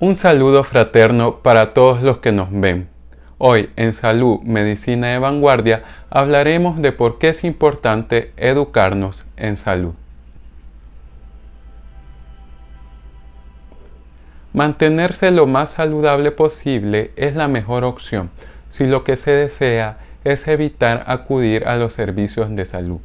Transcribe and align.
Un 0.00 0.16
saludo 0.16 0.64
fraterno 0.64 1.36
para 1.36 1.72
todos 1.72 2.02
los 2.02 2.18
que 2.18 2.32
nos 2.32 2.48
ven. 2.50 2.88
Hoy 3.38 3.70
en 3.76 3.94
Salud, 3.94 4.40
Medicina 4.40 5.06
de 5.06 5.20
Vanguardia 5.20 5.84
hablaremos 6.10 6.82
de 6.82 6.90
por 6.90 7.18
qué 7.18 7.28
es 7.28 7.44
importante 7.44 8.32
educarnos 8.36 9.24
en 9.36 9.56
salud. 9.56 9.94
Mantenerse 14.52 15.30
lo 15.30 15.46
más 15.46 15.70
saludable 15.70 16.32
posible 16.32 17.12
es 17.14 17.36
la 17.36 17.46
mejor 17.46 17.84
opción 17.84 18.30
si 18.70 18.88
lo 18.88 19.04
que 19.04 19.16
se 19.16 19.30
desea 19.30 19.98
es 20.24 20.48
evitar 20.48 21.04
acudir 21.06 21.68
a 21.68 21.76
los 21.76 21.92
servicios 21.92 22.48
de 22.56 22.66
salud. 22.66 22.98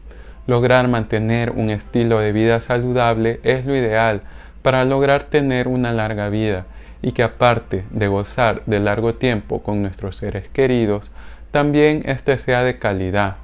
Lograr 0.47 0.87
mantener 0.87 1.51
un 1.51 1.69
estilo 1.69 2.17
de 2.17 2.31
vida 2.31 2.61
saludable 2.61 3.39
es 3.43 3.67
lo 3.67 3.75
ideal 3.75 4.21
para 4.63 4.85
lograr 4.85 5.21
tener 5.21 5.67
una 5.67 5.93
larga 5.93 6.29
vida 6.29 6.65
y 7.01 7.11
que 7.13 7.23
aparte 7.23 7.85
de 7.91 8.07
gozar 8.07 8.63
de 8.65 8.79
largo 8.79 9.15
tiempo 9.15 9.61
con 9.63 9.81
nuestros 9.81 10.17
seres 10.17 10.49
queridos, 10.49 11.11
también 11.51 12.03
éste 12.05 12.37
sea 12.37 12.63
de 12.63 12.77
calidad. 12.77 13.37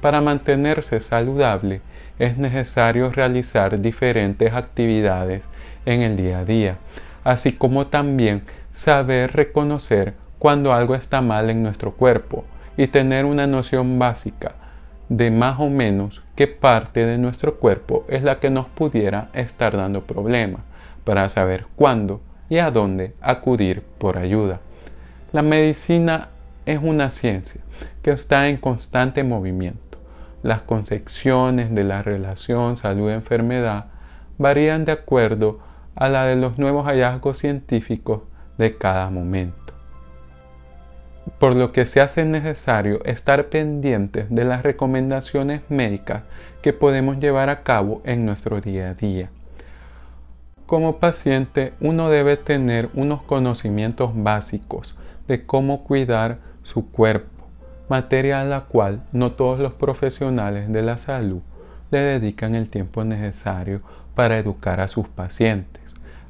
Para 0.00 0.20
mantenerse 0.20 1.00
saludable 1.00 1.80
es 2.18 2.36
necesario 2.36 3.10
realizar 3.10 3.80
diferentes 3.80 4.52
actividades 4.52 5.48
en 5.86 6.02
el 6.02 6.16
día 6.16 6.40
a 6.40 6.44
día, 6.44 6.78
así 7.24 7.52
como 7.52 7.88
también 7.88 8.42
saber 8.72 9.32
reconocer 9.32 10.14
cuando 10.38 10.72
algo 10.72 10.94
está 10.94 11.20
mal 11.20 11.50
en 11.50 11.62
nuestro 11.62 11.94
cuerpo 11.94 12.44
y 12.76 12.86
tener 12.86 13.24
una 13.24 13.46
noción 13.46 13.98
básica 13.98 14.54
de 15.08 15.30
más 15.30 15.58
o 15.58 15.70
menos 15.70 16.22
qué 16.36 16.46
parte 16.46 17.06
de 17.06 17.18
nuestro 17.18 17.56
cuerpo 17.56 18.04
es 18.08 18.22
la 18.22 18.38
que 18.38 18.50
nos 18.50 18.66
pudiera 18.66 19.30
estar 19.32 19.76
dando 19.76 20.04
problemas, 20.04 20.60
para 21.04 21.30
saber 21.30 21.66
cuándo 21.74 22.20
y 22.48 22.58
a 22.58 22.70
dónde 22.70 23.14
acudir 23.20 23.82
por 23.82 24.18
ayuda. 24.18 24.60
La 25.32 25.42
medicina 25.42 26.28
es 26.66 26.78
una 26.82 27.10
ciencia 27.10 27.60
que 28.02 28.10
está 28.10 28.48
en 28.48 28.56
constante 28.56 29.24
movimiento. 29.24 29.98
Las 30.42 30.62
concepciones 30.62 31.74
de 31.74 31.84
la 31.84 32.02
relación 32.02 32.76
salud-enfermedad 32.76 33.86
varían 34.38 34.84
de 34.84 34.92
acuerdo 34.92 35.60
a 35.94 36.08
la 36.08 36.24
de 36.26 36.36
los 36.36 36.58
nuevos 36.58 36.86
hallazgos 36.86 37.38
científicos 37.38 38.22
de 38.56 38.76
cada 38.76 39.10
momento. 39.10 39.74
Por 41.38 41.54
lo 41.54 41.72
que 41.72 41.86
se 41.86 42.00
hace 42.00 42.24
necesario 42.24 43.04
estar 43.04 43.46
pendientes 43.46 44.26
de 44.30 44.44
las 44.44 44.62
recomendaciones 44.62 45.62
médicas 45.68 46.22
que 46.62 46.72
podemos 46.72 47.18
llevar 47.18 47.50
a 47.50 47.62
cabo 47.62 48.00
en 48.04 48.24
nuestro 48.24 48.60
día 48.60 48.90
a 48.90 48.94
día. 48.94 49.30
Como 50.68 50.98
paciente, 50.98 51.72
uno 51.80 52.10
debe 52.10 52.36
tener 52.36 52.90
unos 52.92 53.22
conocimientos 53.22 54.10
básicos 54.14 54.98
de 55.26 55.46
cómo 55.46 55.82
cuidar 55.82 56.40
su 56.62 56.90
cuerpo, 56.90 57.46
materia 57.88 58.42
a 58.42 58.44
la 58.44 58.60
cual 58.66 59.02
no 59.10 59.32
todos 59.32 59.60
los 59.60 59.72
profesionales 59.72 60.70
de 60.70 60.82
la 60.82 60.98
salud 60.98 61.40
le 61.90 62.00
dedican 62.00 62.54
el 62.54 62.68
tiempo 62.68 63.02
necesario 63.02 63.80
para 64.14 64.36
educar 64.36 64.80
a 64.80 64.88
sus 64.88 65.08
pacientes. 65.08 65.82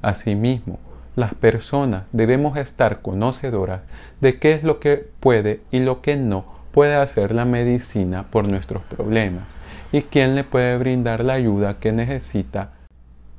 Asimismo, 0.02 0.78
las 1.16 1.34
personas 1.34 2.04
debemos 2.12 2.56
estar 2.58 3.02
conocedoras 3.02 3.80
de 4.20 4.38
qué 4.38 4.52
es 4.52 4.62
lo 4.62 4.78
que 4.78 4.98
puede 5.18 5.62
y 5.72 5.80
lo 5.80 6.00
que 6.00 6.16
no 6.16 6.46
puede 6.70 6.94
hacer 6.94 7.32
la 7.32 7.44
medicina 7.44 8.30
por 8.30 8.46
nuestros 8.46 8.84
problemas 8.84 9.42
y 9.90 10.02
quién 10.02 10.36
le 10.36 10.44
puede 10.44 10.78
brindar 10.78 11.24
la 11.24 11.32
ayuda 11.32 11.80
que 11.80 11.90
necesita 11.90 12.77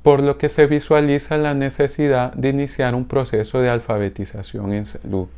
por 0.02 0.22
lo 0.22 0.38
que 0.38 0.48
se 0.48 0.66
visualiza 0.66 1.36
la 1.36 1.54
necesidad 1.54 2.32
de 2.32 2.48
iniciar 2.48 2.94
un 2.94 3.04
proceso 3.04 3.60
de 3.60 3.68
alfabetización 3.68 4.72
en 4.72 4.86
salud, 4.86 5.28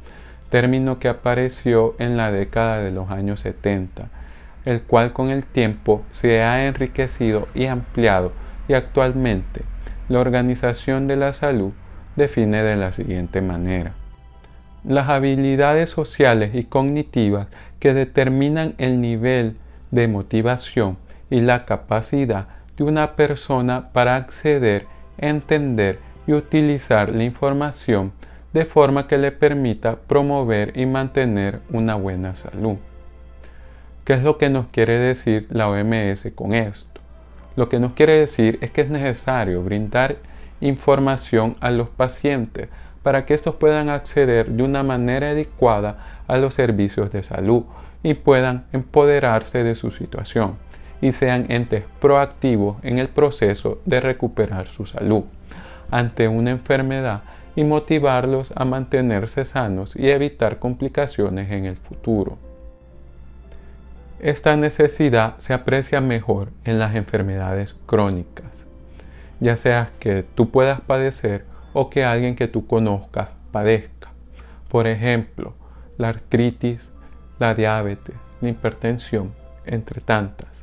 término 0.50 0.98
que 0.98 1.08
apareció 1.08 1.96
en 1.98 2.16
la 2.16 2.30
década 2.30 2.78
de 2.78 2.92
los 2.92 3.10
años 3.10 3.40
70, 3.40 4.08
el 4.64 4.82
cual 4.82 5.12
con 5.12 5.30
el 5.30 5.44
tiempo 5.44 6.04
se 6.12 6.42
ha 6.42 6.66
enriquecido 6.66 7.48
y 7.54 7.66
ampliado 7.66 8.32
y 8.68 8.74
actualmente 8.74 9.62
la 10.08 10.20
Organización 10.20 11.06
de 11.06 11.16
la 11.16 11.32
Salud 11.32 11.72
define 12.16 12.62
de 12.62 12.76
la 12.76 12.92
siguiente 12.92 13.40
manera. 13.40 13.94
Las 14.84 15.08
habilidades 15.08 15.90
sociales 15.90 16.54
y 16.54 16.64
cognitivas 16.64 17.48
que 17.80 17.94
determinan 17.94 18.74
el 18.78 19.00
nivel 19.00 19.56
de 19.90 20.08
motivación 20.08 20.98
y 21.30 21.40
la 21.40 21.64
capacidad 21.64 22.48
una 22.82 23.16
persona 23.16 23.90
para 23.92 24.16
acceder, 24.16 24.86
entender 25.18 25.98
y 26.26 26.32
utilizar 26.32 27.10
la 27.10 27.24
información 27.24 28.12
de 28.52 28.64
forma 28.64 29.06
que 29.08 29.18
le 29.18 29.32
permita 29.32 29.96
promover 29.96 30.76
y 30.76 30.86
mantener 30.86 31.60
una 31.70 31.94
buena 31.94 32.36
salud. 32.36 32.76
¿Qué 34.04 34.14
es 34.14 34.22
lo 34.22 34.36
que 34.36 34.50
nos 34.50 34.66
quiere 34.66 34.98
decir 34.98 35.46
la 35.50 35.68
OMS 35.68 36.28
con 36.34 36.54
esto? 36.54 37.00
Lo 37.56 37.68
que 37.68 37.78
nos 37.78 37.92
quiere 37.92 38.18
decir 38.18 38.58
es 38.60 38.70
que 38.70 38.82
es 38.82 38.90
necesario 38.90 39.62
brindar 39.62 40.16
información 40.60 41.56
a 41.60 41.70
los 41.70 41.88
pacientes 41.88 42.68
para 43.02 43.26
que 43.26 43.34
estos 43.34 43.56
puedan 43.56 43.88
acceder 43.88 44.48
de 44.48 44.62
una 44.62 44.82
manera 44.82 45.30
adecuada 45.30 46.22
a 46.28 46.36
los 46.36 46.54
servicios 46.54 47.10
de 47.10 47.22
salud 47.22 47.64
y 48.02 48.14
puedan 48.14 48.64
empoderarse 48.72 49.64
de 49.64 49.74
su 49.74 49.90
situación 49.90 50.56
y 51.02 51.12
sean 51.12 51.44
entes 51.50 51.84
proactivos 52.00 52.76
en 52.82 52.98
el 52.98 53.08
proceso 53.08 53.82
de 53.84 54.00
recuperar 54.00 54.68
su 54.68 54.86
salud 54.86 55.24
ante 55.90 56.28
una 56.28 56.50
enfermedad 56.50 57.24
y 57.54 57.64
motivarlos 57.64 58.52
a 58.56 58.64
mantenerse 58.64 59.44
sanos 59.44 59.94
y 59.94 60.08
evitar 60.08 60.58
complicaciones 60.58 61.50
en 61.50 61.66
el 61.66 61.76
futuro. 61.76 62.38
Esta 64.20 64.56
necesidad 64.56 65.34
se 65.38 65.52
aprecia 65.52 66.00
mejor 66.00 66.48
en 66.64 66.78
las 66.78 66.94
enfermedades 66.94 67.76
crónicas, 67.86 68.64
ya 69.40 69.56
sea 69.56 69.90
que 69.98 70.24
tú 70.34 70.50
puedas 70.50 70.80
padecer 70.80 71.44
o 71.72 71.90
que 71.90 72.04
alguien 72.04 72.36
que 72.36 72.48
tú 72.48 72.66
conozcas 72.66 73.30
padezca. 73.50 74.12
Por 74.68 74.86
ejemplo, 74.86 75.54
la 75.98 76.08
artritis, 76.08 76.90
la 77.38 77.54
diabetes, 77.54 78.14
la 78.40 78.48
hipertensión, 78.48 79.32
entre 79.66 80.00
tantas. 80.00 80.61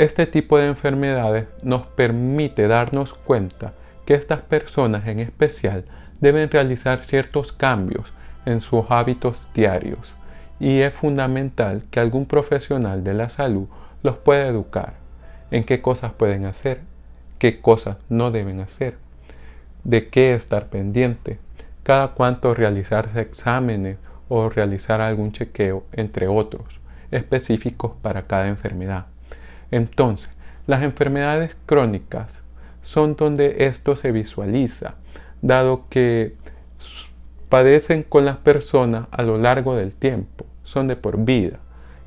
Este 0.00 0.26
tipo 0.26 0.56
de 0.56 0.66
enfermedades 0.66 1.44
nos 1.62 1.86
permite 1.86 2.66
darnos 2.68 3.12
cuenta 3.12 3.74
que 4.06 4.14
estas 4.14 4.40
personas 4.40 5.06
en 5.06 5.20
especial 5.20 5.84
deben 6.22 6.48
realizar 6.48 7.04
ciertos 7.04 7.52
cambios 7.52 8.10
en 8.46 8.62
sus 8.62 8.86
hábitos 8.88 9.46
diarios 9.52 10.14
y 10.58 10.80
es 10.80 10.94
fundamental 10.94 11.84
que 11.90 12.00
algún 12.00 12.24
profesional 12.24 13.04
de 13.04 13.12
la 13.12 13.28
salud 13.28 13.66
los 14.02 14.16
pueda 14.16 14.46
educar 14.46 14.94
en 15.50 15.64
qué 15.64 15.82
cosas 15.82 16.12
pueden 16.12 16.46
hacer, 16.46 16.80
qué 17.38 17.60
cosas 17.60 17.98
no 18.08 18.30
deben 18.30 18.60
hacer, 18.60 18.96
de 19.84 20.08
qué 20.08 20.32
estar 20.32 20.68
pendiente, 20.68 21.38
cada 21.82 22.14
cuánto 22.14 22.54
realizarse 22.54 23.20
exámenes 23.20 23.98
o 24.30 24.48
realizar 24.48 25.02
algún 25.02 25.32
chequeo, 25.32 25.84
entre 25.92 26.26
otros, 26.26 26.80
específicos 27.10 27.92
para 28.00 28.22
cada 28.22 28.48
enfermedad. 28.48 29.09
Entonces, 29.70 30.30
las 30.66 30.82
enfermedades 30.82 31.56
crónicas 31.66 32.42
son 32.82 33.16
donde 33.16 33.66
esto 33.66 33.96
se 33.96 34.12
visualiza, 34.12 34.94
dado 35.42 35.84
que 35.88 36.34
padecen 37.48 38.02
con 38.02 38.24
las 38.24 38.36
personas 38.36 39.06
a 39.10 39.22
lo 39.22 39.38
largo 39.38 39.74
del 39.76 39.92
tiempo, 39.92 40.46
son 40.64 40.88
de 40.88 40.96
por 40.96 41.24
vida, 41.24 41.58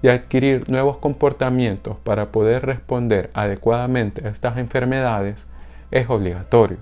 y 0.01 0.09
adquirir 0.09 0.69
nuevos 0.69 0.97
comportamientos 0.97 1.97
para 2.03 2.31
poder 2.31 2.66
responder 2.66 3.29
adecuadamente 3.34 4.25
a 4.28 4.30
estas 4.30 4.57
enfermedades 4.57 5.45
es 5.91 6.09
obligatorio. 6.09 6.78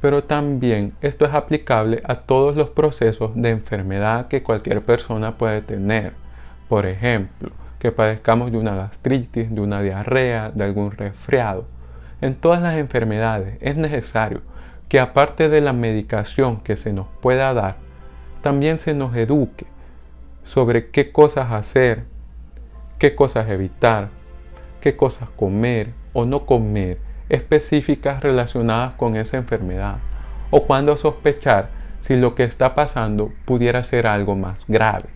Pero 0.00 0.24
también 0.24 0.92
esto 1.00 1.24
es 1.24 1.34
aplicable 1.34 2.02
a 2.04 2.16
todos 2.16 2.56
los 2.56 2.68
procesos 2.70 3.32
de 3.34 3.50
enfermedad 3.50 4.28
que 4.28 4.42
cualquier 4.42 4.82
persona 4.82 5.36
puede 5.36 5.62
tener. 5.62 6.12
Por 6.68 6.86
ejemplo, 6.86 7.50
que 7.78 7.92
padezcamos 7.92 8.52
de 8.52 8.58
una 8.58 8.74
gastritis, 8.74 9.54
de 9.54 9.60
una 9.60 9.82
diarrea, 9.82 10.50
de 10.50 10.64
algún 10.64 10.90
resfriado. 10.90 11.66
En 12.20 12.34
todas 12.34 12.62
las 12.62 12.76
enfermedades 12.76 13.58
es 13.60 13.76
necesario 13.76 14.42
que 14.88 15.00
aparte 15.00 15.48
de 15.48 15.60
la 15.60 15.72
medicación 15.72 16.60
que 16.60 16.76
se 16.76 16.92
nos 16.92 17.06
pueda 17.20 17.52
dar, 17.52 17.76
también 18.42 18.78
se 18.78 18.94
nos 18.94 19.14
eduque 19.16 19.66
sobre 20.44 20.90
qué 20.90 21.12
cosas 21.12 21.52
hacer, 21.52 22.04
qué 22.98 23.14
cosas 23.14 23.48
evitar, 23.50 24.08
qué 24.80 24.96
cosas 24.96 25.28
comer 25.30 25.92
o 26.12 26.24
no 26.24 26.46
comer 26.46 26.98
específicas 27.28 28.22
relacionadas 28.22 28.94
con 28.94 29.16
esa 29.16 29.36
enfermedad 29.36 29.96
o 30.50 30.64
cuándo 30.64 30.96
sospechar 30.96 31.70
si 32.00 32.16
lo 32.16 32.36
que 32.36 32.44
está 32.44 32.76
pasando 32.76 33.32
pudiera 33.44 33.82
ser 33.82 34.06
algo 34.06 34.36
más 34.36 34.64
grave 34.68 35.15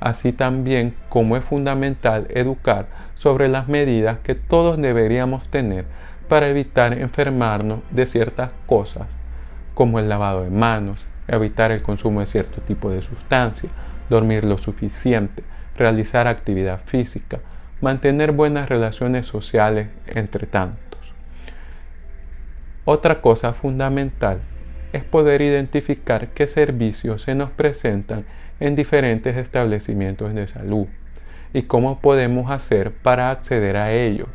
así 0.00 0.32
también 0.32 0.94
como 1.08 1.36
es 1.36 1.44
fundamental 1.44 2.26
educar 2.30 2.86
sobre 3.14 3.48
las 3.48 3.68
medidas 3.68 4.18
que 4.22 4.34
todos 4.34 4.78
deberíamos 4.78 5.48
tener 5.48 5.84
para 6.28 6.48
evitar 6.48 6.94
enfermarnos 6.94 7.80
de 7.90 8.06
ciertas 8.06 8.50
cosas, 8.66 9.06
como 9.74 9.98
el 9.98 10.08
lavado 10.08 10.44
de 10.44 10.50
manos, 10.50 11.04
evitar 11.28 11.70
el 11.70 11.82
consumo 11.82 12.20
de 12.20 12.26
cierto 12.26 12.60
tipo 12.62 12.90
de 12.90 13.02
sustancia, 13.02 13.68
dormir 14.08 14.44
lo 14.44 14.58
suficiente, 14.58 15.42
realizar 15.76 16.26
actividad 16.26 16.80
física, 16.84 17.40
mantener 17.80 18.32
buenas 18.32 18.68
relaciones 18.68 19.26
sociales, 19.26 19.88
entre 20.06 20.46
tantos. 20.46 21.00
Otra 22.84 23.20
cosa 23.20 23.52
fundamental 23.52 24.40
es 24.92 25.04
poder 25.04 25.42
identificar 25.42 26.28
qué 26.28 26.46
servicios 26.46 27.22
se 27.22 27.34
nos 27.34 27.50
presentan 27.50 28.24
en 28.60 28.76
diferentes 28.76 29.36
establecimientos 29.36 30.34
de 30.34 30.46
salud 30.46 30.86
y 31.52 31.62
cómo 31.62 31.98
podemos 32.00 32.50
hacer 32.50 32.92
para 32.92 33.30
acceder 33.30 33.76
a 33.76 33.92
ellos. 33.92 34.28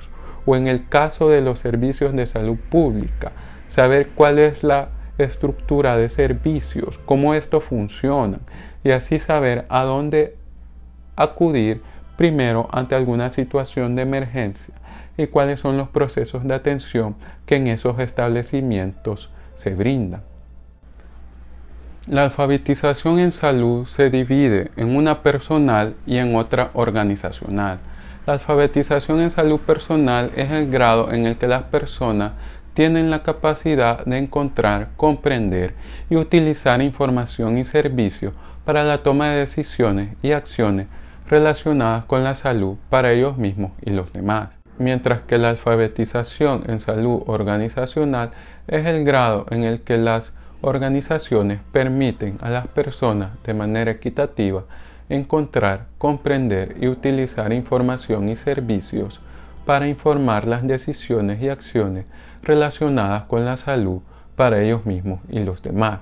O 0.45 0.55
en 0.55 0.67
el 0.67 0.87
caso 0.87 1.29
de 1.29 1.41
los 1.41 1.59
servicios 1.59 2.13
de 2.13 2.25
salud 2.25 2.57
pública, 2.69 3.31
saber 3.67 4.09
cuál 4.09 4.37
es 4.39 4.63
la 4.63 4.89
estructura 5.17 5.97
de 5.97 6.09
servicios, 6.09 6.99
cómo 7.05 7.33
esto 7.33 7.61
funciona 7.61 8.39
y 8.83 8.91
así 8.91 9.19
saber 9.19 9.65
a 9.69 9.83
dónde 9.83 10.35
acudir 11.15 11.81
primero 12.17 12.67
ante 12.71 12.95
alguna 12.95 13.31
situación 13.31 13.95
de 13.95 14.03
emergencia 14.03 14.73
y 15.17 15.27
cuáles 15.27 15.59
son 15.59 15.77
los 15.77 15.89
procesos 15.89 16.45
de 16.45 16.53
atención 16.53 17.15
que 17.45 17.55
en 17.55 17.67
esos 17.67 17.99
establecimientos 17.99 19.31
se 19.55 19.73
brindan. 19.73 20.21
La 22.07 22.25
alfabetización 22.25 23.17
en 23.17 23.31
salud 23.31 23.87
se 23.87 24.11
divide 24.11 24.69
en 24.75 24.95
una 24.95 25.23
personal 25.23 25.95
y 26.05 26.17
en 26.17 26.35
otra 26.35 26.69
organizacional. 26.75 27.79
La 28.27 28.33
alfabetización 28.33 29.21
en 29.21 29.31
salud 29.31 29.59
personal 29.59 30.31
es 30.35 30.51
el 30.51 30.69
grado 30.69 31.11
en 31.11 31.25
el 31.25 31.35
que 31.37 31.47
las 31.47 31.63
personas 31.63 32.33
tienen 32.75 33.09
la 33.09 33.23
capacidad 33.23 34.05
de 34.05 34.19
encontrar, 34.19 34.89
comprender 34.97 35.73
y 36.07 36.15
utilizar 36.17 36.79
información 36.79 37.57
y 37.57 37.65
servicios 37.65 38.33
para 38.65 38.83
la 38.83 38.99
toma 38.99 39.29
de 39.29 39.39
decisiones 39.39 40.15
y 40.21 40.33
acciones 40.33 40.85
relacionadas 41.27 42.05
con 42.05 42.23
la 42.23 42.35
salud 42.35 42.75
para 42.91 43.13
ellos 43.13 43.39
mismos 43.39 43.71
y 43.81 43.89
los 43.89 44.13
demás. 44.13 44.49
Mientras 44.77 45.23
que 45.23 45.39
la 45.39 45.49
alfabetización 45.49 46.65
en 46.67 46.81
salud 46.81 47.23
organizacional 47.25 48.29
es 48.67 48.85
el 48.85 49.03
grado 49.05 49.47
en 49.49 49.63
el 49.63 49.81
que 49.81 49.97
las 49.97 50.35
organizaciones 50.61 51.59
permiten 51.71 52.37
a 52.41 52.49
las 52.49 52.67
personas 52.67 53.31
de 53.43 53.53
manera 53.53 53.91
equitativa 53.91 54.63
encontrar, 55.09 55.87
comprender 55.97 56.75
y 56.79 56.87
utilizar 56.87 57.53
información 57.53 58.29
y 58.29 58.35
servicios 58.35 59.19
para 59.65 59.87
informar 59.87 60.45
las 60.45 60.65
decisiones 60.65 61.41
y 61.41 61.49
acciones 61.49 62.05
relacionadas 62.43 63.23
con 63.23 63.45
la 63.45 63.57
salud 63.57 64.01
para 64.35 64.61
ellos 64.61 64.85
mismos 64.85 65.19
y 65.29 65.39
los 65.39 65.61
demás. 65.61 65.99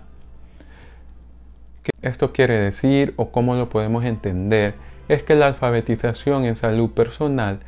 ¿Qué 1.83 1.91
esto 2.01 2.31
quiere 2.31 2.61
decir 2.61 3.13
o 3.17 3.31
cómo 3.31 3.55
lo 3.55 3.69
podemos 3.69 4.05
entender? 4.05 4.75
Es 5.07 5.23
que 5.23 5.35
la 5.35 5.47
alfabetización 5.47 6.45
en 6.45 6.55
salud 6.55 6.89
personal 6.91 7.59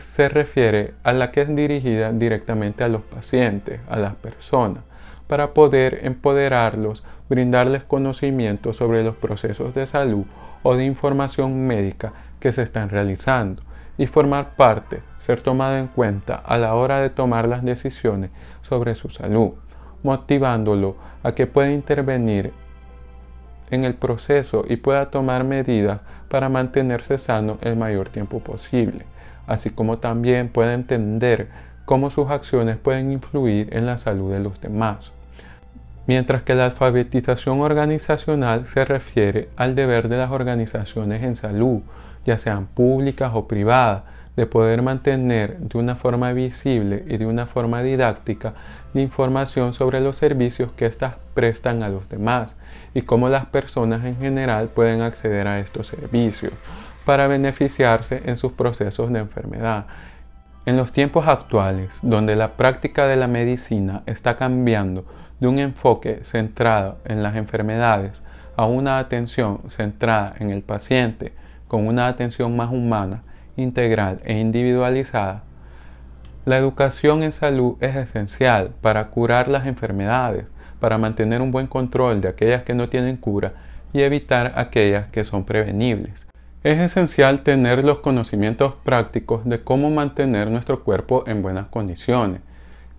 se 0.00 0.28
refiere 0.28 0.94
a 1.02 1.12
la 1.12 1.30
que 1.30 1.42
es 1.42 1.54
dirigida 1.54 2.12
directamente 2.12 2.84
a 2.84 2.88
los 2.88 3.02
pacientes, 3.02 3.80
a 3.88 3.96
las 3.96 4.14
personas 4.14 4.82
para 5.32 5.54
poder 5.54 6.00
empoderarlos, 6.02 7.02
brindarles 7.30 7.84
conocimiento 7.84 8.74
sobre 8.74 9.02
los 9.02 9.16
procesos 9.16 9.74
de 9.74 9.86
salud 9.86 10.26
o 10.62 10.76
de 10.76 10.84
información 10.84 11.66
médica 11.66 12.12
que 12.38 12.52
se 12.52 12.60
están 12.60 12.90
realizando 12.90 13.62
y 13.96 14.06
formar 14.08 14.56
parte, 14.56 15.00
ser 15.16 15.40
tomado 15.40 15.78
en 15.78 15.86
cuenta 15.86 16.34
a 16.34 16.58
la 16.58 16.74
hora 16.74 17.00
de 17.00 17.08
tomar 17.08 17.46
las 17.46 17.64
decisiones 17.64 18.28
sobre 18.60 18.94
su 18.94 19.08
salud, 19.08 19.52
motivándolo 20.02 20.96
a 21.22 21.32
que 21.32 21.46
pueda 21.46 21.70
intervenir 21.70 22.52
en 23.70 23.84
el 23.84 23.94
proceso 23.94 24.66
y 24.68 24.76
pueda 24.76 25.10
tomar 25.10 25.44
medidas 25.44 26.00
para 26.28 26.50
mantenerse 26.50 27.16
sano 27.16 27.56
el 27.62 27.74
mayor 27.76 28.10
tiempo 28.10 28.40
posible, 28.40 29.06
así 29.46 29.70
como 29.70 29.96
también 29.96 30.50
pueda 30.50 30.74
entender 30.74 31.48
cómo 31.86 32.10
sus 32.10 32.28
acciones 32.28 32.76
pueden 32.76 33.10
influir 33.12 33.74
en 33.74 33.86
la 33.86 33.96
salud 33.96 34.30
de 34.30 34.40
los 34.40 34.60
demás 34.60 35.10
mientras 36.06 36.42
que 36.42 36.54
la 36.54 36.66
alfabetización 36.66 37.60
organizacional 37.60 38.66
se 38.66 38.84
refiere 38.84 39.48
al 39.56 39.74
deber 39.74 40.08
de 40.08 40.18
las 40.18 40.30
organizaciones 40.30 41.22
en 41.22 41.36
salud, 41.36 41.80
ya 42.24 42.38
sean 42.38 42.66
públicas 42.66 43.32
o 43.34 43.46
privadas, 43.48 44.02
de 44.36 44.46
poder 44.46 44.80
mantener 44.80 45.58
de 45.58 45.78
una 45.78 45.94
forma 45.94 46.32
visible 46.32 47.04
y 47.06 47.18
de 47.18 47.26
una 47.26 47.46
forma 47.46 47.82
didáctica 47.82 48.54
la 48.94 49.02
información 49.02 49.74
sobre 49.74 50.00
los 50.00 50.16
servicios 50.16 50.70
que 50.72 50.86
éstas 50.86 51.16
prestan 51.34 51.82
a 51.82 51.88
los 51.88 52.08
demás 52.08 52.54
y 52.94 53.02
cómo 53.02 53.28
las 53.28 53.46
personas 53.46 54.04
en 54.04 54.16
general 54.16 54.68
pueden 54.68 55.02
acceder 55.02 55.46
a 55.46 55.60
estos 55.60 55.86
servicios 55.86 56.52
para 57.04 57.26
beneficiarse 57.26 58.22
en 58.24 58.36
sus 58.36 58.52
procesos 58.52 59.12
de 59.12 59.18
enfermedad. 59.18 59.86
En 60.64 60.76
los 60.76 60.92
tiempos 60.92 61.26
actuales, 61.26 61.90
donde 62.02 62.36
la 62.36 62.52
práctica 62.52 63.06
de 63.08 63.16
la 63.16 63.26
medicina 63.26 64.04
está 64.06 64.36
cambiando 64.36 65.04
de 65.40 65.48
un 65.48 65.58
enfoque 65.58 66.20
centrado 66.22 66.98
en 67.04 67.24
las 67.24 67.34
enfermedades 67.34 68.22
a 68.56 68.66
una 68.66 68.98
atención 68.98 69.60
centrada 69.70 70.34
en 70.38 70.50
el 70.50 70.62
paciente 70.62 71.32
con 71.66 71.88
una 71.88 72.06
atención 72.06 72.54
más 72.54 72.70
humana, 72.70 73.22
integral 73.56 74.20
e 74.24 74.38
individualizada, 74.38 75.42
la 76.44 76.58
educación 76.58 77.22
en 77.22 77.32
salud 77.32 77.76
es 77.80 77.96
esencial 77.96 78.70
para 78.80 79.08
curar 79.08 79.48
las 79.48 79.66
enfermedades, 79.66 80.46
para 80.78 80.98
mantener 80.98 81.40
un 81.40 81.50
buen 81.50 81.66
control 81.66 82.20
de 82.20 82.28
aquellas 82.28 82.62
que 82.62 82.74
no 82.74 82.88
tienen 82.88 83.16
cura 83.16 83.52
y 83.92 84.02
evitar 84.02 84.52
aquellas 84.56 85.08
que 85.08 85.24
son 85.24 85.44
prevenibles. 85.44 86.26
Es 86.64 86.78
esencial 86.78 87.42
tener 87.42 87.82
los 87.82 87.98
conocimientos 87.98 88.74
prácticos 88.84 89.44
de 89.44 89.64
cómo 89.64 89.90
mantener 89.90 90.48
nuestro 90.48 90.84
cuerpo 90.84 91.24
en 91.26 91.42
buenas 91.42 91.66
condiciones, 91.66 92.40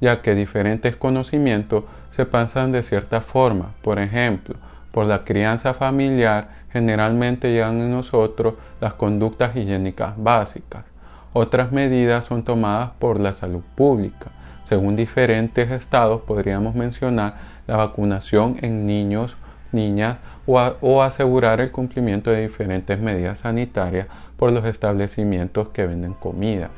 ya 0.01 0.21
que 0.21 0.35
diferentes 0.35 0.97
conocimientos 0.97 1.85
se 2.11 2.25
pasan 2.25 2.73
de 2.73 2.83
cierta 2.83 3.21
forma. 3.21 3.73
Por 3.81 3.99
ejemplo, 3.99 4.55
por 4.91 5.05
la 5.05 5.23
crianza 5.23 5.73
familiar 5.73 6.49
generalmente 6.73 7.53
llegan 7.53 7.79
en 7.79 7.91
nosotros 7.91 8.55
las 8.81 8.95
conductas 8.95 9.55
higiénicas 9.55 10.13
básicas. 10.17 10.83
Otras 11.31 11.71
medidas 11.71 12.25
son 12.25 12.43
tomadas 12.43 12.91
por 12.99 13.17
la 13.17 13.31
salud 13.31 13.63
pública. 13.75 14.31
Según 14.65 14.97
diferentes 14.97 15.71
estados 15.71 16.21
podríamos 16.23 16.75
mencionar 16.75 17.35
la 17.65 17.77
vacunación 17.77 18.57
en 18.61 18.85
niños, 18.85 19.37
niñas 19.73 20.17
o, 20.45 20.59
o, 20.81 21.01
asegurar 21.01 21.61
el 21.61 21.71
cumplimiento 21.71 22.31
de 22.31 22.41
diferentes 22.41 22.99
medidas 22.99 23.39
sanitarias 23.39 24.07
por 24.37 24.51
los 24.51 24.65
establecimientos 24.65 25.69
que 25.69 25.87
venden 25.87 26.13
comidas. 26.13 26.71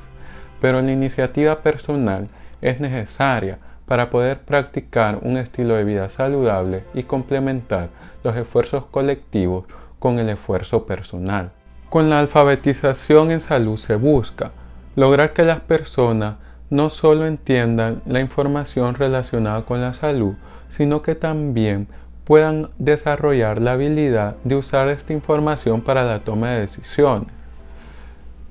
Pero 0.61 0.81
la 0.81 0.91
iniciativa 0.91 1.61
personal 1.61 2.27
es 2.61 2.79
necesaria 2.79 3.59
para 3.85 4.09
poder 4.09 4.39
practicar 4.39 5.19
un 5.21 5.37
estilo 5.37 5.75
de 5.75 5.83
vida 5.83 6.09
saludable 6.09 6.83
y 6.93 7.03
complementar 7.03 7.89
los 8.23 8.35
esfuerzos 8.35 8.85
colectivos 8.85 9.65
con 9.99 10.19
el 10.19 10.29
esfuerzo 10.29 10.85
personal. 10.85 11.51
Con 11.89 12.09
la 12.09 12.19
alfabetización 12.19 13.31
en 13.31 13.41
salud 13.41 13.77
se 13.77 13.95
busca 13.95 14.51
lograr 14.95 15.33
que 15.33 15.43
las 15.43 15.59
personas 15.59 16.35
no 16.69 16.89
solo 16.89 17.25
entiendan 17.25 18.01
la 18.05 18.19
información 18.19 18.95
relacionada 18.95 19.63
con 19.63 19.81
la 19.81 19.93
salud, 19.93 20.33
sino 20.69 21.01
que 21.01 21.15
también 21.15 21.87
puedan 22.25 22.69
desarrollar 22.79 23.61
la 23.61 23.73
habilidad 23.73 24.35
de 24.43 24.55
usar 24.55 24.89
esta 24.89 25.13
información 25.13 25.81
para 25.81 26.03
la 26.03 26.19
toma 26.19 26.51
de 26.51 26.61
decisiones. 26.61 27.29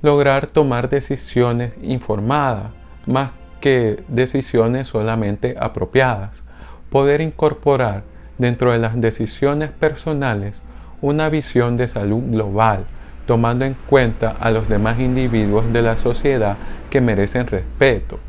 Lograr 0.00 0.46
tomar 0.46 0.88
decisiones 0.88 1.72
informadas, 1.82 2.70
más 3.06 3.32
que 3.60 4.02
decisiones 4.08 4.88
solamente 4.88 5.56
apropiadas. 5.58 6.42
Poder 6.88 7.20
incorporar 7.20 8.04
dentro 8.38 8.72
de 8.72 8.78
las 8.78 9.00
decisiones 9.00 9.70
personales 9.70 10.54
una 11.00 11.28
visión 11.28 11.76
de 11.76 11.88
salud 11.88 12.22
global, 12.30 12.84
tomando 13.26 13.64
en 13.64 13.74
cuenta 13.88 14.36
a 14.38 14.50
los 14.50 14.68
demás 14.68 15.00
individuos 15.00 15.72
de 15.72 15.82
la 15.82 15.96
sociedad 15.96 16.56
que 16.90 17.00
merecen 17.00 17.46
respeto. 17.46 18.20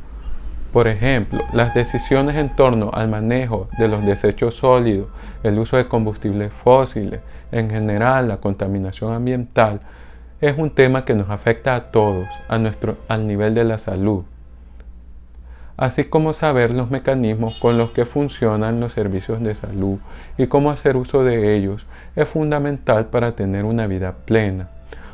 Por 0.75 0.89
ejemplo, 0.89 1.41
las 1.53 1.73
decisiones 1.73 2.35
en 2.35 2.53
torno 2.53 2.91
al 2.93 3.07
manejo 3.07 3.69
de 3.77 3.87
los 3.87 4.05
desechos 4.05 4.55
sólidos, 4.55 5.07
el 5.41 5.57
uso 5.57 5.77
de 5.77 5.87
combustibles 5.87 6.51
fósiles, 6.51 7.21
en 7.53 7.69
general 7.69 8.27
la 8.27 8.41
contaminación 8.41 9.13
ambiental, 9.13 9.79
es 10.41 10.57
un 10.57 10.71
tema 10.71 11.05
que 11.05 11.15
nos 11.15 11.29
afecta 11.29 11.75
a 11.75 11.91
todos, 11.91 12.27
a 12.49 12.57
nuestro, 12.57 12.97
al 13.07 13.25
nivel 13.25 13.53
de 13.53 13.63
la 13.63 13.77
salud 13.77 14.25
así 15.77 16.05
como 16.05 16.33
saber 16.33 16.73
los 16.73 16.91
mecanismos 16.91 17.57
con 17.59 17.77
los 17.77 17.91
que 17.91 18.05
funcionan 18.05 18.81
los 18.81 18.91
servicios 18.91 19.41
de 19.41 19.55
salud 19.55 19.99
y 20.37 20.47
cómo 20.47 20.71
hacer 20.71 20.97
uso 20.97 21.23
de 21.23 21.55
ellos 21.55 21.85
es 22.17 22.27
fundamental 22.27 23.07
para 23.07 23.35
tener 23.35 23.63
una 23.63 23.87
vida 23.87 24.15
plena, 24.25 24.69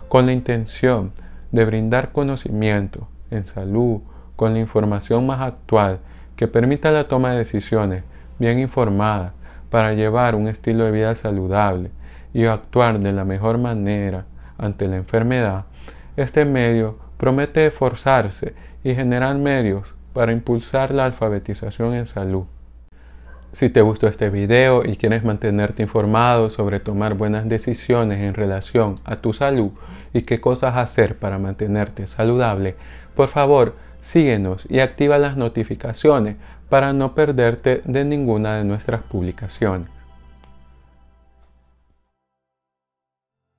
con 0.08 0.26
la 0.26 0.34
intención 0.34 1.12
de 1.52 1.66
brindar 1.66 2.12
conocimiento 2.12 3.08
en 3.30 3.46
salud 3.46 4.02
con 4.42 4.54
la 4.54 4.60
información 4.60 5.28
más 5.28 5.40
actual 5.40 6.00
que 6.36 6.48
permita 6.48 6.90
la 6.90 7.08
toma 7.08 7.30
de 7.30 7.38
decisiones 7.38 8.04
bien 8.40 8.58
informadas 8.58 9.34
para 9.70 9.94
llevar 9.94 10.34
un 10.34 10.48
estilo 10.48 10.84
de 10.84 10.90
vida 10.90 11.16
saludable 11.16 11.92
y 12.34 12.46
actuar 12.46 12.98
de 12.98 13.12
la 13.12 13.24
mejor 13.24 13.60
manera 13.60 14.26
ante 14.58 14.88
la 14.88 14.96
enfermedad, 14.96 15.66
este 16.18 16.44
medio 16.44 16.98
promete 17.18 17.68
esforzarse 17.68 18.56
y 18.84 18.96
generar 18.96 19.38
medios 19.38 19.94
para 20.12 20.32
impulsar 20.32 20.92
la 20.92 21.06
alfabetización 21.06 21.94
en 21.94 22.08
salud. 22.08 22.46
Si 23.54 23.70
te 23.70 23.82
gustó 23.82 24.08
este 24.08 24.32
video 24.32 24.84
y 24.84 24.96
quieres 24.96 25.24
mantenerte 25.24 25.84
informado 25.84 26.50
sobre 26.50 26.80
tomar 26.80 27.14
buenas 27.14 27.48
decisiones 27.48 28.24
en 28.24 28.34
relación 28.34 29.02
a 29.06 29.18
tu 29.18 29.34
salud 29.34 29.70
y 30.14 30.24
qué 30.24 30.42
cosas 30.42 30.78
hacer 30.78 31.20
para 31.20 31.38
mantenerte 31.38 32.08
saludable, 32.08 32.76
por 33.14 33.30
favor 33.30 33.76
síguenos 34.02 34.68
y 34.70 34.80
activa 34.80 35.18
las 35.18 35.38
notificaciones 35.38 36.36
para 36.70 36.94
no 36.94 37.16
perderte 37.16 37.82
de 37.86 38.06
ninguna 38.06 38.58
de 38.58 38.64
nuestras 38.64 39.02
publicaciones. 39.02 39.88